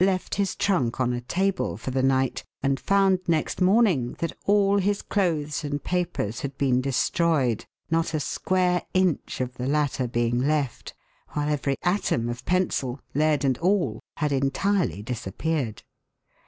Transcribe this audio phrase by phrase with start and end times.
[0.03, 4.79] left his trunk on a table for the night and found next morning that all
[4.79, 10.39] his clothes and papers had been de stroyed,'not a square inch of the latter being
[10.39, 10.95] left,
[11.33, 15.83] while every atom of pencil, lead and all, had entirely disappeared.